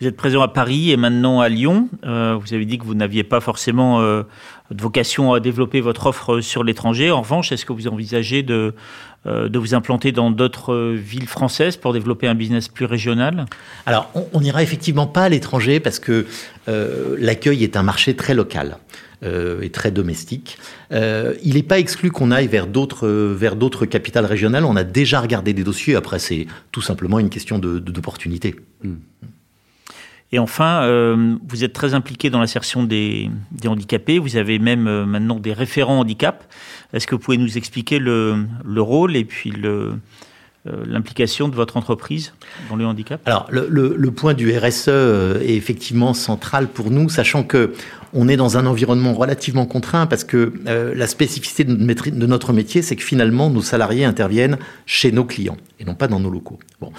Vous 0.00 0.08
êtes 0.08 0.16
présent 0.16 0.42
à 0.42 0.48
Paris 0.48 0.90
et 0.90 0.96
maintenant 0.96 1.40
à 1.40 1.48
Lyon. 1.48 1.88
Euh, 2.04 2.36
vous 2.40 2.52
avez 2.52 2.64
dit 2.64 2.78
que 2.78 2.84
vous 2.84 2.94
n'aviez 2.94 3.22
pas 3.22 3.40
forcément 3.40 4.00
euh, 4.00 4.24
de 4.72 4.82
vocation 4.82 5.32
à 5.32 5.40
développer 5.40 5.80
votre 5.80 6.06
offre 6.06 6.40
sur 6.40 6.64
l'étranger. 6.64 7.12
En 7.12 7.22
revanche, 7.22 7.52
est-ce 7.52 7.64
que 7.64 7.72
vous 7.72 7.86
envisagez 7.86 8.42
de, 8.42 8.74
euh, 9.26 9.48
de 9.48 9.56
vous 9.56 9.72
implanter 9.72 10.10
dans 10.10 10.32
d'autres 10.32 10.92
villes 10.94 11.28
françaises 11.28 11.76
pour 11.76 11.92
développer 11.92 12.26
un 12.26 12.34
business 12.34 12.66
plus 12.66 12.86
régional? 12.86 13.46
Alors, 13.86 14.10
on 14.32 14.40
n'ira 14.40 14.64
effectivement 14.64 15.06
pas 15.06 15.24
à 15.24 15.28
l'étranger 15.28 15.78
parce 15.78 16.00
que 16.00 16.26
l'accueil 16.66 17.62
est 17.62 17.76
un 17.76 17.82
marché 17.82 18.16
très 18.16 18.34
local. 18.34 18.78
et 19.62 19.70
très 19.70 19.90
domestique. 19.90 20.58
il 20.90 21.54
n'est 21.54 21.62
pas 21.62 21.78
exclu 21.78 22.10
qu'on 22.10 22.30
aille 22.30 22.48
vers 22.48 22.66
d'autres 22.66 23.08
vers 23.08 23.56
d'autres 23.56 23.86
capitales 23.86 24.26
régionales. 24.26 24.66
On 24.66 24.76
a 24.76 24.84
déjà 24.84 25.20
regardé 25.20 25.54
des 25.54 25.64
dossiers. 25.64 25.94
Après, 25.94 26.18
c'est 26.18 26.46
tout 26.72 26.82
simplement 26.82 27.18
une 27.18 27.30
question 27.30 27.58
d'opportunité. 27.58 28.54
Hmm. 28.82 28.96
Et 30.32 30.38
enfin, 30.38 30.82
euh, 30.82 31.36
vous 31.46 31.62
êtes 31.62 31.72
très 31.72 31.94
impliqué 31.94 32.28
dans 32.28 32.40
l'insertion 32.40 32.82
des, 32.82 33.30
handicapés. 33.66 34.18
Vous 34.18 34.36
avez 34.36 34.58
même 34.58 34.88
euh, 34.88 35.06
maintenant 35.06 35.38
des 35.38 35.52
référents 35.52 36.00
handicap. 36.00 36.44
Est-ce 36.92 37.06
que 37.06 37.14
vous 37.14 37.20
pouvez 37.20 37.36
nous 37.36 37.56
expliquer 37.56 37.98
le, 37.98 38.44
le 38.64 38.82
rôle 38.82 39.16
et 39.16 39.24
puis 39.24 39.52
euh, 39.62 39.92
l'implication 40.64 41.48
de 41.48 41.54
votre 41.54 41.76
entreprise 41.76 42.32
dans 42.68 42.74
le 42.74 42.84
handicap? 42.84 43.20
Alors, 43.26 43.46
le, 43.50 44.10
point 44.10 44.34
du 44.34 44.56
RSE 44.56 44.88
est 44.88 45.54
effectivement 45.54 46.14
central 46.14 46.66
pour 46.66 46.90
nous, 46.90 47.08
sachant 47.08 47.44
que 47.44 47.72
on 48.12 48.28
est 48.28 48.36
dans 48.36 48.56
un 48.56 48.66
environnement 48.66 49.12
relativement 49.12 49.66
contraint 49.66 50.06
parce 50.06 50.24
que 50.24 50.52
la 50.66 51.06
spécificité 51.06 51.64
de 51.64 52.26
notre 52.26 52.52
métier, 52.52 52.82
c'est 52.82 52.96
que 52.96 53.02
finalement, 53.02 53.50
nos 53.50 53.62
salariés 53.62 54.04
interviennent 54.04 54.58
chez 54.86 55.12
nos 55.12 55.24
clients 55.24 55.58
et 55.78 55.84
non 55.84 55.94
pas 55.94 56.08
dans 56.08 56.20
nos 56.20 56.30
locaux. 56.30 56.58
Bon. 56.80 56.92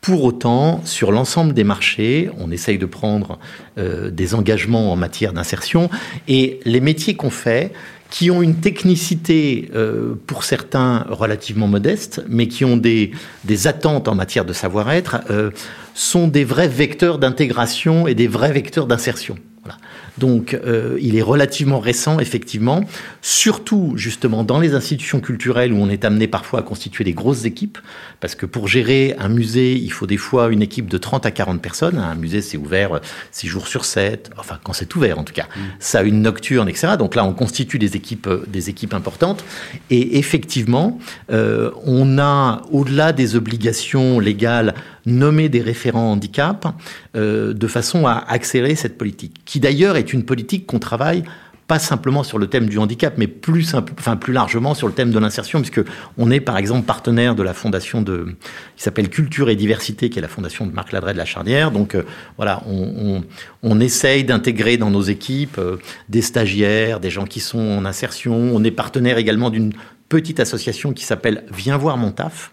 Pour 0.00 0.24
autant, 0.24 0.80
sur 0.84 1.12
l'ensemble 1.12 1.52
des 1.52 1.64
marchés, 1.64 2.30
on 2.38 2.50
essaye 2.50 2.78
de 2.78 2.86
prendre 2.86 3.38
euh, 3.76 4.10
des 4.10 4.34
engagements 4.34 4.92
en 4.92 4.96
matière 4.96 5.34
d'insertion 5.34 5.90
et 6.26 6.58
les 6.64 6.80
métiers 6.80 7.16
qu'on 7.16 7.30
fait, 7.30 7.72
qui 8.08 8.30
ont 8.30 8.42
une 8.42 8.56
technicité 8.56 9.70
euh, 9.74 10.14
pour 10.26 10.44
certains 10.44 11.06
relativement 11.10 11.68
modeste, 11.68 12.24
mais 12.28 12.48
qui 12.48 12.64
ont 12.64 12.78
des, 12.78 13.12
des 13.44 13.66
attentes 13.66 14.08
en 14.08 14.14
matière 14.14 14.46
de 14.46 14.54
savoir-être, 14.54 15.18
euh, 15.30 15.50
sont 15.94 16.28
des 16.28 16.44
vrais 16.44 16.68
vecteurs 16.68 17.18
d'intégration 17.18 18.06
et 18.06 18.14
des 18.14 18.26
vrais 18.26 18.52
vecteurs 18.52 18.86
d'insertion. 18.86 19.36
Voilà. 19.62 19.78
Donc, 20.16 20.54
euh, 20.54 20.96
il 21.00 21.16
est 21.16 21.22
relativement 21.22 21.80
récent, 21.80 22.18
effectivement, 22.18 22.84
surtout 23.20 23.92
justement 23.96 24.42
dans 24.42 24.58
les 24.58 24.74
institutions 24.74 25.20
culturelles 25.20 25.72
où 25.72 25.76
on 25.76 25.90
est 25.90 26.04
amené 26.04 26.26
parfois 26.28 26.60
à 26.60 26.62
constituer 26.62 27.04
des 27.04 27.12
grosses 27.12 27.44
équipes, 27.44 27.78
parce 28.20 28.34
que 28.34 28.46
pour 28.46 28.68
gérer 28.68 29.14
un 29.18 29.28
musée, 29.28 29.74
il 29.74 29.92
faut 29.92 30.06
des 30.06 30.16
fois 30.16 30.48
une 30.50 30.62
équipe 30.62 30.88
de 30.88 30.96
30 30.96 31.26
à 31.26 31.30
40 31.30 31.60
personnes. 31.60 31.98
Un 31.98 32.14
musée, 32.14 32.40
c'est 32.40 32.56
ouvert 32.56 33.00
6 33.32 33.48
jours 33.48 33.66
sur 33.66 33.84
7, 33.84 34.30
enfin 34.38 34.58
quand 34.62 34.72
c'est 34.72 34.94
ouvert 34.96 35.18
en 35.18 35.24
tout 35.24 35.34
cas. 35.34 35.44
Mmh. 35.44 35.60
Ça 35.78 35.98
a 36.00 36.02
une 36.02 36.22
nocturne, 36.22 36.68
etc. 36.68 36.94
Donc 36.98 37.14
là, 37.14 37.24
on 37.24 37.34
constitue 37.34 37.78
des 37.78 37.96
équipes, 37.96 38.28
euh, 38.28 38.44
des 38.46 38.70
équipes 38.70 38.94
importantes. 38.94 39.44
Et 39.90 40.18
effectivement, 40.18 40.98
euh, 41.30 41.70
on 41.84 42.18
a, 42.18 42.62
au-delà 42.70 43.12
des 43.12 43.36
obligations 43.36 44.20
légales, 44.20 44.74
nommé 45.06 45.48
des 45.48 45.60
référents 45.60 46.12
handicap 46.12 46.66
de 47.14 47.66
façon 47.66 48.06
à 48.06 48.12
accélérer 48.28 48.74
cette 48.74 48.98
politique, 48.98 49.40
qui 49.44 49.60
d'ailleurs 49.60 49.96
est 49.96 50.12
une 50.12 50.24
politique 50.24 50.66
qu'on 50.66 50.78
travaille 50.78 51.24
pas 51.70 51.78
simplement 51.78 52.24
sur 52.24 52.38
le 52.38 52.48
thème 52.48 52.68
du 52.68 52.78
handicap, 52.78 53.14
mais 53.16 53.28
plus, 53.28 53.76
enfin, 53.76 54.16
plus 54.16 54.32
largement 54.32 54.74
sur 54.74 54.88
le 54.88 54.92
thème 54.92 55.12
de 55.12 55.18
l'insertion, 55.20 55.60
puisque 55.60 55.80
on 56.18 56.28
est 56.28 56.40
par 56.40 56.58
exemple 56.58 56.84
partenaire 56.84 57.36
de 57.36 57.44
la 57.44 57.54
fondation 57.54 58.02
de, 58.02 58.34
qui 58.76 58.82
s'appelle 58.82 59.08
Culture 59.08 59.48
et 59.50 59.54
Diversité, 59.54 60.10
qui 60.10 60.18
est 60.18 60.22
la 60.22 60.26
fondation 60.26 60.66
de 60.66 60.72
Marc 60.72 60.90
Ladret 60.90 61.12
de 61.12 61.18
la 61.18 61.24
Charnière. 61.24 61.70
Donc 61.70 61.94
euh, 61.94 62.02
voilà, 62.36 62.64
on, 62.66 62.72
on, 62.82 63.24
on 63.62 63.78
essaye 63.78 64.24
d'intégrer 64.24 64.78
dans 64.78 64.90
nos 64.90 65.02
équipes 65.02 65.58
euh, 65.58 65.76
des 66.08 66.22
stagiaires, 66.22 66.98
des 66.98 67.10
gens 67.10 67.24
qui 67.24 67.38
sont 67.38 67.60
en 67.60 67.84
insertion. 67.84 68.34
On 68.34 68.64
est 68.64 68.72
partenaire 68.72 69.16
également 69.18 69.48
d'une 69.48 69.72
petite 70.08 70.40
association 70.40 70.92
qui 70.92 71.04
s'appelle 71.04 71.44
Viens 71.52 71.76
voir 71.76 71.96
mon 71.96 72.10
taf. 72.10 72.50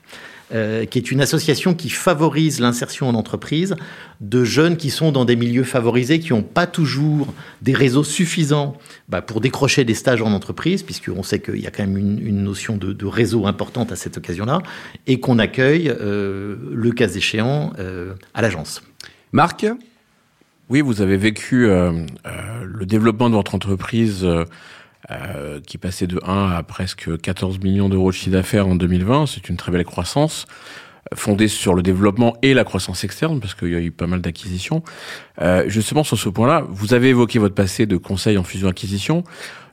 Euh, 0.53 0.85
qui 0.85 0.97
est 0.97 1.11
une 1.11 1.19
association 1.19 1.73
qui 1.73 1.89
favorise 1.89 2.61
l'insertion 2.61 3.09
en 3.09 3.15
entreprise 3.15 3.75
de 4.21 4.45
jeunes 4.45 4.77
qui 4.77 4.91
sont 4.91 5.11
dans 5.11 5.25
des 5.25 5.35
milieux 5.35 5.65
favorisés, 5.65 6.21
qui 6.21 6.31
n'ont 6.31 6.41
pas 6.41 6.65
toujours 6.65 7.33
des 7.61 7.73
réseaux 7.73 8.05
suffisants 8.05 8.77
bah, 9.09 9.21
pour 9.21 9.41
décrocher 9.41 9.83
des 9.83 9.93
stages 9.93 10.21
en 10.21 10.31
entreprise, 10.31 10.83
puisqu'on 10.83 11.21
sait 11.21 11.39
qu'il 11.39 11.59
y 11.59 11.67
a 11.67 11.71
quand 11.71 11.83
même 11.83 11.97
une, 11.97 12.25
une 12.25 12.43
notion 12.43 12.77
de, 12.77 12.93
de, 12.93 13.05
réseau 13.05 13.45
importante 13.45 13.91
à 13.91 13.97
cette 13.97 14.15
occasion-là, 14.15 14.61
et 15.05 15.19
qu'on 15.19 15.37
accueille, 15.37 15.89
euh, 15.89 16.55
le 16.71 16.91
cas 16.93 17.09
échéant, 17.09 17.73
euh, 17.79 18.13
à 18.33 18.41
l'agence. 18.41 18.81
Marc? 19.33 19.65
Oui, 20.69 20.79
vous 20.79 21.01
avez 21.01 21.17
vécu 21.17 21.65
euh, 21.65 21.91
le 22.63 22.85
développement 22.85 23.29
de 23.29 23.35
votre 23.35 23.53
entreprise 23.53 24.25
euh, 25.09 25.59
qui 25.65 25.77
passait 25.77 26.07
de 26.07 26.19
1 26.23 26.51
à 26.51 26.63
presque 26.63 27.19
14 27.19 27.59
millions 27.59 27.89
d'euros 27.89 28.11
de 28.11 28.15
chiffre 28.15 28.31
d'affaires 28.31 28.67
en 28.67 28.75
2020. 28.75 29.25
C'est 29.27 29.49
une 29.49 29.57
très 29.57 29.71
belle 29.71 29.85
croissance 29.85 30.45
fondée 31.15 31.47
sur 31.47 31.73
le 31.73 31.81
développement 31.81 32.35
et 32.41 32.53
la 32.53 32.63
croissance 32.63 33.03
externe, 33.03 33.39
parce 33.39 33.55
qu'il 33.55 33.69
y 33.69 33.75
a 33.75 33.79
eu 33.79 33.91
pas 33.91 34.07
mal 34.07 34.21
d'acquisitions. 34.21 34.83
Euh, 35.41 35.63
justement, 35.67 36.03
sur 36.03 36.17
ce 36.17 36.29
point-là, 36.29 36.65
vous 36.69 36.93
avez 36.93 37.09
évoqué 37.09 37.39
votre 37.39 37.55
passé 37.55 37.85
de 37.85 37.97
conseil 37.97 38.37
en 38.37 38.43
fusion-acquisition. 38.43 39.23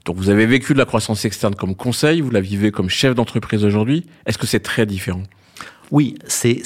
Donc, 0.05 0.17
vous 0.17 0.31
avez 0.31 0.47
vécu 0.47 0.75
de 0.75 0.79
la 0.79 0.85
croissance 0.85 1.25
externe 1.25 1.55
comme 1.55 1.75
conseil, 1.75 2.21
vous 2.21 2.31
la 2.31 2.41
vivez 2.41 2.71
comme 2.71 2.91
chef 2.91 3.15
d'entreprise 3.15 3.65
aujourd'hui. 3.65 4.07
Est-ce 4.27 4.39
que 4.39 4.47
c'est 4.47 4.61
très 4.61 4.87
différent? 4.87 5.23
Oui, 5.91 6.17
c'est 6.27 6.63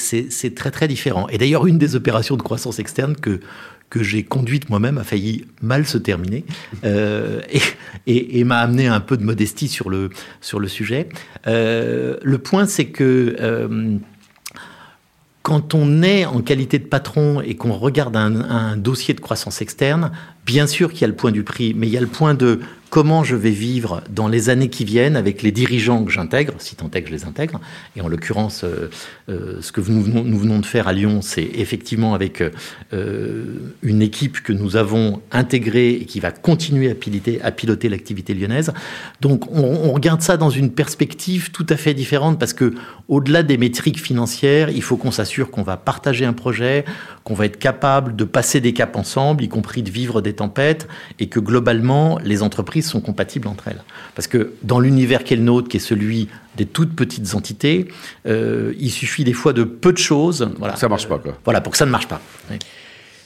très 0.55 0.71
très 0.71 0.87
différent. 0.87 1.27
Et 1.29 1.37
d'ailleurs, 1.37 1.65
une 1.67 1.77
des 1.77 1.95
opérations 1.95 2.35
de 2.37 2.41
croissance 2.41 2.79
externe 2.79 3.15
que, 3.15 3.39
que 3.89 4.03
j'ai 4.03 4.23
conduite 4.23 4.69
moi-même 4.69 4.97
a 4.97 5.03
failli 5.03 5.45
mal 5.61 5.85
se 5.85 5.97
terminer 5.97 6.45
euh, 6.83 7.41
et, 8.07 8.43
m'a 8.43 8.59
amené 8.59 8.87
un 8.87 8.99
peu 8.99 9.17
de 9.17 9.23
modestie 9.23 9.67
sur 9.67 9.89
le, 9.89 10.09
sur 10.41 10.59
le 10.59 10.67
sujet. 10.67 11.09
Euh, 11.47 12.17
le 12.21 12.37
point, 12.37 12.65
c'est 12.65 12.85
que 12.85 13.35
euh, 13.39 13.97
quand 15.41 15.73
on 15.73 16.03
est 16.03 16.25
en 16.25 16.41
qualité 16.41 16.77
de 16.79 16.85
patron 16.85 17.41
et 17.41 17.55
qu'on 17.55 17.73
regarde 17.73 18.15
un, 18.15 18.77
dossier 18.77 19.13
de 19.13 19.19
croissance 19.19 19.61
externe, 19.61 20.11
bien 20.49 20.65
sûr 20.65 20.91
qu'il 20.91 21.01
y 21.01 21.03
a 21.03 21.07
le 21.07 21.13
point 21.13 21.31
du 21.31 21.43
prix, 21.43 21.75
mais 21.77 21.85
il 21.85 21.93
y 21.93 21.97
a 21.97 22.01
le 22.01 22.07
point 22.07 22.33
de 22.33 22.59
comment 22.89 23.23
je 23.23 23.35
vais 23.35 23.51
vivre 23.51 24.01
dans 24.09 24.27
les 24.27 24.49
années 24.49 24.69
qui 24.69 24.83
viennent 24.83 25.15
avec 25.15 25.43
les 25.43 25.51
dirigeants 25.51 26.03
que 26.03 26.11
j'intègre, 26.11 26.53
si 26.57 26.75
tant 26.75 26.89
est 26.89 27.03
que 27.03 27.09
je 27.09 27.13
les 27.13 27.25
intègre. 27.25 27.61
Et 27.95 28.01
en 28.01 28.07
l'occurrence, 28.07 28.63
euh, 28.63 28.89
euh, 29.29 29.61
ce 29.61 29.71
que 29.71 29.79
nous 29.81 30.01
venons, 30.01 30.59
de 30.59 30.65
faire 30.65 30.87
à 30.87 30.93
Lyon, 30.93 31.21
c'est 31.21 31.47
effectivement 31.53 32.15
avec 32.15 32.41
euh, 32.41 33.43
une 33.83 34.01
équipe 34.01 34.41
que 34.41 34.51
nous 34.51 34.75
avons 34.75 35.21
intégrée 35.31 35.91
et 35.91 36.05
qui 36.05 36.19
va 36.19 36.31
continuer 36.31 36.89
à 36.89 36.95
piloter, 36.95 37.39
à 37.43 37.51
piloter 37.51 37.87
l'activité 37.87 38.33
lyonnaise. 38.33 38.73
Donc 39.21 39.51
on, 39.51 39.61
on, 39.61 39.91
regarde 39.91 40.21
ça 40.21 40.35
dans 40.37 40.49
une 40.49 40.71
perspective 40.71 41.51
tout 41.51 41.67
à 41.69 41.77
fait 41.77 41.93
différente 41.93 42.39
parce 42.39 42.53
que 42.53 42.73
au-delà 43.07 43.43
des 43.43 43.57
métriques 43.59 44.01
financières, 44.01 44.71
il 44.71 44.81
faut 44.81 44.97
qu'on 44.97 45.11
s'assure 45.11 45.51
qu'on 45.51 45.63
va 45.63 45.77
partager 45.77 46.25
un 46.25 46.33
projet, 46.33 46.85
qu'on 47.29 47.35
va 47.35 47.45
être 47.45 47.59
capable 47.59 48.15
de 48.15 48.23
passer 48.23 48.59
des 48.59 48.73
caps 48.73 48.97
ensemble, 48.97 49.43
y 49.43 49.49
compris 49.49 49.83
de 49.83 49.91
vivre 49.91 50.19
des 50.19 50.33
tempêtes, 50.33 50.87
et 51.19 51.27
que 51.27 51.39
globalement, 51.39 52.17
les 52.23 52.41
entreprises 52.41 52.87
sont 52.87 53.01
compatibles 53.01 53.47
entre 53.47 53.67
elles. 53.67 53.83
Parce 54.15 54.27
que 54.27 54.53
dans 54.63 54.79
l'univers 54.79 55.23
qui 55.23 55.35
est 55.35 55.37
le 55.37 55.43
nôtre, 55.43 55.69
qui 55.69 55.77
est 55.77 55.79
celui 55.79 56.27
des 56.57 56.65
toutes 56.65 56.95
petites 56.95 57.35
entités, 57.35 57.87
euh, 58.25 58.73
il 58.79 58.89
suffit 58.89 59.23
des 59.23 59.33
fois 59.33 59.53
de 59.53 59.63
peu 59.63 59.93
de 59.93 59.99
choses. 59.99 60.49
Voilà, 60.57 60.75
ça 60.75 60.89
marche 60.89 61.07
pas, 61.07 61.19
quoi. 61.19 61.37
Voilà, 61.45 61.61
pour 61.61 61.73
que 61.73 61.77
ça 61.77 61.85
ne 61.85 61.91
marche 61.91 62.07
pas. 62.07 62.19
Oui. 62.49 62.57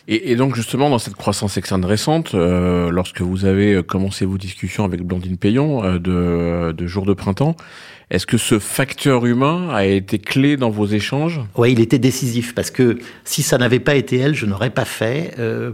Et, 0.09 0.33
et, 0.33 0.35
donc 0.35 0.53
justement 0.53 0.89
dans 0.89 0.99
cette 0.99 1.15
croissance 1.15 1.55
externe 1.55 1.85
récente, 1.85 2.35
euh, 2.35 2.91
lorsque 2.91 3.21
vous 3.21 3.45
avez 3.45 3.81
commencé 3.83 4.25
vos 4.25 4.37
discussions 4.37 4.83
avec 4.83 5.01
Blandine 5.01 5.37
Payon 5.37 5.81
euh, 5.81 5.97
de, 5.97 6.73
de 6.73 6.87
jour 6.87 7.05
de 7.05 7.13
printemps, 7.13 7.55
est-ce 8.13 8.27
que 8.27 8.37
ce 8.37 8.59
facteur 8.59 9.25
humain 9.25 9.69
a 9.73 9.85
été 9.85 10.19
clé 10.19 10.55
dans 10.55 10.69
vos 10.69 10.85
échanges? 10.85 11.41
Oui, 11.57 11.71
il 11.71 11.79
était 11.79 11.97
décisif 11.97 12.53
parce 12.53 12.69
que 12.69 12.99
si 13.25 13.41
ça 13.41 13.57
n'avait 13.57 13.79
pas 13.79 13.95
été 13.95 14.17
elle, 14.17 14.35
je 14.35 14.45
n'aurais 14.45 14.69
pas 14.69 14.85
fait. 14.85 15.33
Euh, 15.39 15.71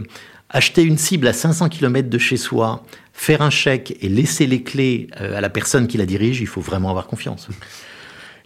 acheter 0.48 0.82
une 0.82 0.96
cible 0.96 1.28
à 1.28 1.34
500 1.34 1.68
km 1.68 2.08
de 2.08 2.18
chez 2.18 2.38
soi, 2.38 2.82
faire 3.12 3.42
un 3.42 3.50
chèque 3.50 3.98
et 4.00 4.08
laisser 4.08 4.46
les 4.46 4.62
clés 4.62 5.08
euh, 5.20 5.36
à 5.36 5.42
la 5.42 5.50
personne 5.50 5.86
qui 5.86 5.98
la 5.98 6.06
dirige, 6.06 6.40
il 6.40 6.46
faut 6.46 6.62
vraiment 6.62 6.88
avoir 6.88 7.06
confiance. 7.06 7.46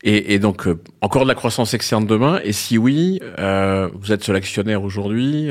Et, 0.03 0.35
et 0.35 0.41
donc, 0.41 0.67
euh, 0.67 0.79
encore 1.01 1.23
de 1.23 1.29
la 1.29 1.37
croissance 1.37 1.73
externe 1.73 2.05
demain 2.05 2.41
Et 2.43 2.53
si 2.53 2.77
oui, 2.77 3.21
euh, 3.39 3.89
vous 3.95 4.11
êtes 4.11 4.25
seul 4.25 4.35
actionnaire 4.35 4.83
aujourd'hui, 4.83 5.51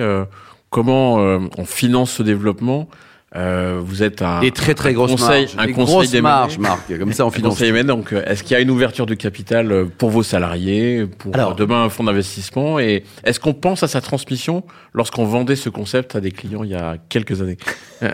comment 0.69 1.15
on 1.15 1.65
finance 1.65 2.11
ce 2.11 2.23
développement? 2.23 2.89
Euh, 3.35 3.79
vous 3.83 4.03
êtes 4.03 4.21
un, 4.21 4.41
des 4.41 4.51
très 4.51 4.73
très 4.73 4.93
grosses 4.93 5.11
conseil, 5.11 5.47
marges, 5.55 5.55
un 5.57 5.73
conseil 5.73 5.95
grosses 5.95 6.21
marges, 6.21 6.57
Marc, 6.59 6.99
comme 6.99 7.13
ça 7.13 7.25
on 7.25 7.31
finance. 7.31 7.55
Conseil 7.55 7.83
donc, 7.83 8.13
est-ce 8.13 8.43
qu'il 8.43 8.53
y 8.53 8.55
a 8.55 8.59
une 8.59 8.69
ouverture 8.69 9.05
de 9.05 9.15
capital 9.15 9.87
pour 9.97 10.09
vos 10.09 10.23
salariés, 10.23 11.05
pour 11.05 11.33
Alors, 11.33 11.55
demain 11.55 11.83
un 11.83 11.89
fonds 11.89 12.03
d'investissement, 12.03 12.79
et 12.79 13.03
est-ce 13.23 13.39
qu'on 13.39 13.53
pense 13.53 13.83
à 13.83 13.87
sa 13.87 14.01
transmission 14.01 14.63
lorsqu'on 14.93 15.25
vendait 15.25 15.55
ce 15.55 15.69
concept 15.69 16.15
à 16.15 16.21
des 16.21 16.31
clients 16.31 16.63
il 16.63 16.71
y 16.71 16.75
a 16.75 16.97
quelques 17.09 17.41
années? 17.41 17.57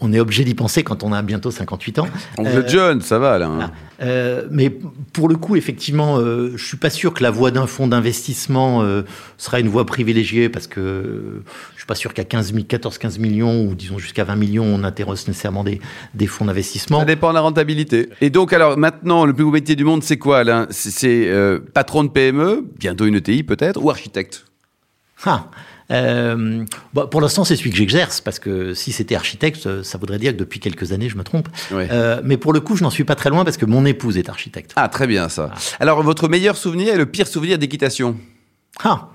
on 0.00 0.12
est 0.12 0.20
obligé 0.20 0.44
d'y 0.44 0.54
penser 0.54 0.82
quand 0.82 1.02
on 1.02 1.12
a 1.12 1.22
bientôt 1.22 1.50
58 1.50 1.98
ans. 2.00 2.08
On 2.38 2.46
euh, 2.46 2.62
est 2.62 2.68
jeune, 2.68 3.00
ça 3.00 3.18
va 3.18 3.38
là. 3.38 3.46
Hein. 3.46 3.70
Euh, 4.02 4.46
mais 4.50 4.70
pour 4.70 5.28
le 5.28 5.36
coup, 5.36 5.56
effectivement, 5.56 6.18
euh, 6.18 6.52
je 6.56 6.64
suis 6.64 6.76
pas 6.76 6.90
sûr 6.90 7.14
que 7.14 7.22
la 7.22 7.30
voie 7.30 7.50
d'un 7.50 7.66
fonds 7.66 7.86
d'investissement 7.86 8.82
euh, 8.82 9.02
sera 9.38 9.60
une 9.60 9.68
voie 9.68 9.86
privilégiée 9.86 10.48
parce 10.48 10.66
que 10.66 11.42
je 11.72 11.78
suis 11.78 11.86
pas 11.86 11.94
sûr 11.94 12.12
qu'à 12.12 12.24
15 12.24 12.52
14-15 12.52 13.18
millions 13.18 13.64
ou 13.64 13.74
disons 13.74 13.98
jusqu'à 13.98 14.24
20 14.24 14.36
millions, 14.36 14.64
on 14.64 14.84
intéresse 14.84 15.26
nécessairement 15.28 15.64
des, 15.64 15.80
des 16.14 16.26
fonds 16.26 16.44
d'investissement. 16.44 17.00
Ça 17.00 17.04
dépend 17.04 17.30
de 17.30 17.34
la 17.34 17.40
rentabilité. 17.40 18.08
Et 18.20 18.30
donc, 18.30 18.52
alors 18.52 18.76
maintenant, 18.76 19.24
le 19.24 19.32
plus 19.32 19.44
beau 19.44 19.50
métier 19.50 19.76
du 19.76 19.84
monde, 19.84 20.02
c'est 20.02 20.18
quoi 20.18 20.44
là 20.44 20.66
C'est 20.70 21.28
euh, 21.28 21.58
patron 21.74 22.04
de 22.04 22.08
PME, 22.08 22.66
bientôt 22.78 23.06
une 23.06 23.16
ETI 23.16 23.42
peut-être, 23.42 23.82
ou 23.82 23.90
architecte? 23.90 24.44
Ah. 25.24 25.46
Euh, 25.90 26.64
bon, 26.94 27.06
pour 27.06 27.20
l'instant, 27.20 27.44
c'est 27.44 27.56
celui 27.56 27.70
que 27.70 27.76
j'exerce, 27.76 28.20
parce 28.20 28.38
que 28.38 28.74
si 28.74 28.92
c'était 28.92 29.14
architecte, 29.14 29.82
ça 29.82 29.98
voudrait 29.98 30.18
dire 30.18 30.32
que 30.32 30.38
depuis 30.38 30.60
quelques 30.60 30.92
années, 30.92 31.08
je 31.08 31.16
me 31.16 31.22
trompe. 31.22 31.48
Oui. 31.72 31.84
Euh, 31.90 32.20
mais 32.24 32.36
pour 32.36 32.52
le 32.52 32.60
coup, 32.60 32.76
je 32.76 32.82
n'en 32.82 32.90
suis 32.90 33.04
pas 33.04 33.14
très 33.14 33.30
loin, 33.30 33.44
parce 33.44 33.56
que 33.56 33.66
mon 33.66 33.84
épouse 33.84 34.18
est 34.18 34.28
architecte. 34.28 34.72
Ah, 34.76 34.88
très 34.88 35.06
bien 35.06 35.28
ça. 35.28 35.50
Ah. 35.52 35.58
Alors, 35.80 36.02
votre 36.02 36.28
meilleur 36.28 36.56
souvenir 36.56 36.94
et 36.94 36.96
le 36.96 37.06
pire 37.06 37.26
souvenir 37.26 37.58
d'équitation 37.58 38.16
Ah 38.82 39.10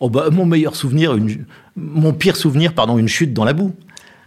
oh, 0.00 0.10
bah, 0.10 0.30
Mon 0.30 0.46
meilleur 0.46 0.74
souvenir, 0.74 1.14
une... 1.14 1.46
mon 1.76 2.12
pire 2.12 2.36
souvenir, 2.36 2.74
pardon, 2.74 2.98
une 2.98 3.08
chute 3.08 3.32
dans 3.32 3.44
la 3.44 3.52
boue. 3.52 3.74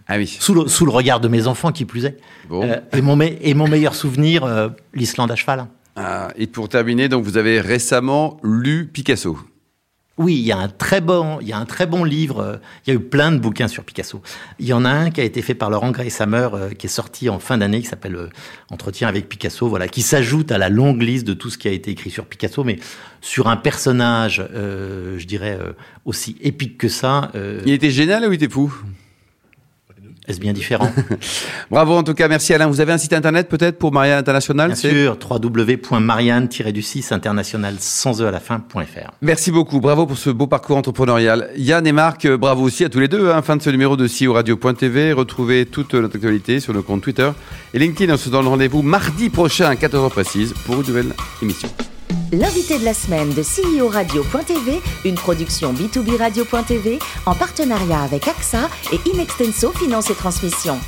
Ah 0.08 0.16
oui. 0.16 0.26
Sous 0.26 0.54
le, 0.54 0.66
sous 0.66 0.86
le 0.86 0.90
regard 0.90 1.20
de 1.20 1.28
mes 1.28 1.46
enfants, 1.46 1.70
qui 1.70 1.84
plus 1.84 2.04
est. 2.04 2.16
Bon. 2.48 2.64
Euh, 2.64 2.80
et, 2.92 3.02
mon 3.02 3.14
me... 3.14 3.28
et 3.40 3.54
mon 3.54 3.68
meilleur 3.68 3.94
souvenir, 3.94 4.44
euh, 4.44 4.68
l'Islande 4.94 5.30
à 5.30 5.36
cheval. 5.36 5.66
Ah, 5.96 6.28
et 6.36 6.46
pour 6.46 6.68
terminer, 6.68 7.08
donc 7.08 7.24
vous 7.24 7.36
avez 7.36 7.60
récemment 7.60 8.38
lu 8.42 8.86
Picasso. 8.86 9.38
Oui, 10.20 10.34
il 10.34 10.46
y 10.46 10.52
a 10.52 10.58
un 10.58 10.68
très 10.68 11.00
bon, 11.00 11.38
il 11.40 11.48
y 11.48 11.52
a 11.54 11.58
un 11.58 11.64
très 11.64 11.86
bon 11.86 12.04
livre. 12.04 12.60
Il 12.86 12.90
y 12.90 12.92
a 12.92 12.94
eu 12.94 13.02
plein 13.02 13.32
de 13.32 13.38
bouquins 13.38 13.68
sur 13.68 13.84
Picasso. 13.84 14.20
Il 14.58 14.66
y 14.66 14.74
en 14.74 14.84
a 14.84 14.90
un 14.90 15.10
qui 15.10 15.22
a 15.22 15.24
été 15.24 15.40
fait 15.40 15.54
par 15.54 15.70
Laurent 15.70 15.92
Grace 15.92 16.20
Hammer, 16.20 16.48
euh, 16.52 16.70
qui 16.70 16.88
est 16.88 16.90
sorti 16.90 17.30
en 17.30 17.38
fin 17.38 17.56
d'année, 17.56 17.80
qui 17.80 17.86
s'appelle 17.86 18.16
euh, 18.16 18.28
Entretien 18.70 19.08
avec 19.08 19.30
Picasso, 19.30 19.66
voilà, 19.66 19.88
qui 19.88 20.02
s'ajoute 20.02 20.52
à 20.52 20.58
la 20.58 20.68
longue 20.68 21.00
liste 21.00 21.26
de 21.26 21.32
tout 21.32 21.48
ce 21.48 21.56
qui 21.56 21.68
a 21.68 21.70
été 21.70 21.90
écrit 21.90 22.10
sur 22.10 22.26
Picasso, 22.26 22.62
mais 22.64 22.78
sur 23.22 23.48
un 23.48 23.56
personnage, 23.56 24.44
euh, 24.52 25.18
je 25.18 25.26
dirais 25.26 25.58
aussi 26.04 26.36
épique 26.42 26.76
que 26.76 26.88
ça. 26.88 27.30
Euh, 27.34 27.62
il 27.64 27.72
était 27.72 27.90
génial 27.90 28.24
ou 28.26 28.32
il 28.32 28.34
était 28.34 28.52
fou? 28.52 28.74
Est-ce 30.30 30.40
bien 30.40 30.52
différent 30.52 30.90
Bravo 31.70 31.94
en 31.94 32.02
tout 32.02 32.14
cas, 32.14 32.28
merci 32.28 32.54
Alain. 32.54 32.66
Vous 32.66 32.80
avez 32.80 32.92
un 32.92 32.98
site 32.98 33.12
internet 33.12 33.48
peut-être 33.48 33.78
pour 33.78 33.92
Marianne 33.92 34.18
International 34.18 34.68
Bien 34.68 34.76
sûr, 34.76 35.18
www.marianne-du-6 35.28 37.12
international 37.12 37.76
sans 37.78 38.22
e 38.22 38.26
à 38.26 38.30
la 38.30 38.40
fin.fr. 38.40 39.10
Merci 39.20 39.50
beaucoup, 39.50 39.80
bravo 39.80 40.06
pour 40.06 40.18
ce 40.18 40.30
beau 40.30 40.46
parcours 40.46 40.76
entrepreneurial. 40.76 41.50
Yann 41.56 41.86
et 41.86 41.92
Marc, 41.92 42.26
bravo 42.28 42.62
aussi 42.62 42.84
à 42.84 42.88
tous 42.88 43.00
les 43.00 43.08
deux. 43.08 43.30
Hein. 43.30 43.42
Fin 43.42 43.56
de 43.56 43.62
ce 43.62 43.70
numéro 43.70 43.96
de 43.96 44.06
CEO 44.06 44.32
Radio.tv. 44.32 45.12
Retrouvez 45.12 45.66
toute 45.66 45.94
notre 45.94 46.16
actualité 46.16 46.60
sur 46.60 46.72
nos 46.72 46.82
comptes 46.82 47.02
Twitter 47.02 47.30
et 47.74 47.78
LinkedIn. 47.78 48.14
On 48.14 48.16
se 48.16 48.30
donne 48.30 48.46
rendez-vous 48.46 48.82
mardi 48.82 49.28
prochain 49.28 49.66
à 49.66 49.74
14h 49.74 50.10
précise 50.10 50.54
pour 50.64 50.80
une 50.80 50.86
nouvelle 50.86 51.12
émission. 51.42 51.68
L'invité 52.32 52.78
de 52.78 52.84
la 52.84 52.94
semaine 52.94 53.30
de 53.30 53.42
CEO 53.42 53.88
Radio.tv, 53.88 54.80
une 55.04 55.14
production 55.14 55.72
B2B 55.72 56.16
Radio.tv 56.16 56.98
en 57.26 57.34
partenariat 57.34 58.02
avec 58.02 58.28
AXA 58.28 58.68
et 58.92 59.00
Inextenso 59.08 59.72
Finance 59.72 60.10
et 60.10 60.14
Transmission. 60.14 60.78